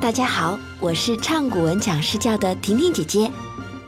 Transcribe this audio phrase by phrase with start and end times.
[0.00, 3.30] 大家好，我是唱古文讲诗教的婷婷姐姐，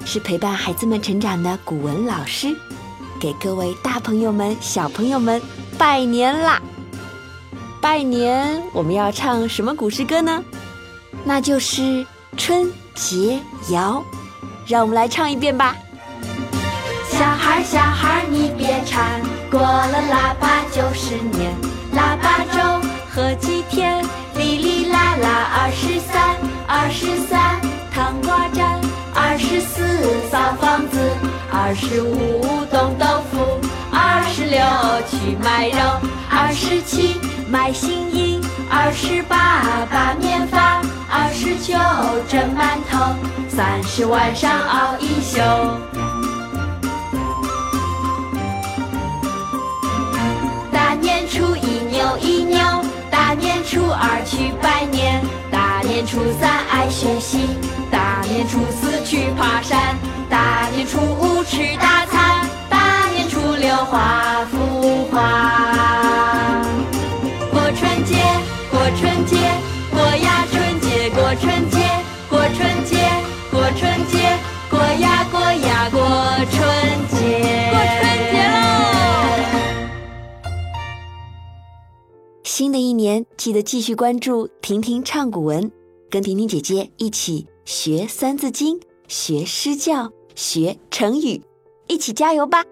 [0.04, 2.54] 是陪伴孩子们成长的古文老师，
[3.18, 5.40] 给各位大朋友们、小朋友们
[5.78, 6.60] 拜年啦！
[7.80, 10.42] 拜年，我们要唱什么古诗歌呢？
[11.24, 11.82] 那就是
[12.36, 14.04] 《春节谣》，
[14.66, 15.76] 让我们来唱一遍吧。
[17.08, 19.20] 小孩小孩你别馋，
[19.50, 21.54] 过了腊八就是年，
[21.92, 22.44] 腊八
[26.90, 27.60] 十三
[27.94, 28.80] 糖瓜粘，
[29.14, 29.82] 二十四
[30.28, 30.98] 扫房子，
[31.52, 33.60] 二十五冻豆腐，
[33.92, 34.60] 二十六
[35.08, 35.78] 去买肉，
[36.28, 41.74] 二十七买新衣，二十八把面发，二十九
[42.28, 43.14] 蒸馒头，
[43.48, 45.38] 三十晚上熬一宿。
[50.72, 52.58] 大年初一扭一扭，
[53.10, 57.48] 大年初二去拜年，大年初三爱学习，
[57.90, 66.62] 大年初四去爬山，大年初五吃大餐，大年初六画幅画。
[67.50, 68.14] 过春节，
[68.70, 69.36] 过春节，
[69.90, 71.78] 过呀春节，过春节，
[72.30, 72.96] 过春节，
[73.50, 74.38] 过春节，
[74.70, 76.00] 过呀过呀过
[76.52, 76.58] 春
[77.08, 77.18] 节。
[77.72, 78.00] 过春
[78.32, 78.54] 节喽！
[82.44, 85.70] 新的一年，记得继续关注婷婷唱古文，
[86.10, 91.40] 跟婷婷姐姐一起学《三字经》，学诗教，学成语，
[91.86, 92.64] 一起加油吧！